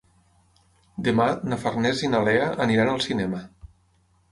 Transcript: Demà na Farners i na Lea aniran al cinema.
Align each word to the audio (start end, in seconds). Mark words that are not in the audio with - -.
Demà 1.07 1.27
na 1.51 1.59
Farners 1.65 2.03
i 2.07 2.11
na 2.15 2.23
Lea 2.29 2.49
aniran 2.67 2.93
al 2.97 3.07
cinema. 3.11 3.45